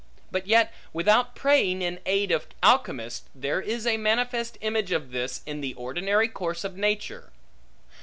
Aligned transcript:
But 0.31 0.47
yet 0.47 0.73
without 0.93 1.35
praying 1.35 1.83
in 1.83 1.99
aid 2.07 2.31
of 2.31 2.47
alchemists, 2.63 3.29
there 3.35 3.61
is 3.61 3.85
a 3.85 3.97
manifest 3.97 4.57
image 4.61 4.91
of 4.91 5.11
this, 5.11 5.43
in 5.45 5.61
the 5.61 5.75
ordinary 5.75 6.27
course 6.27 6.63
of 6.63 6.75
nature. 6.75 7.31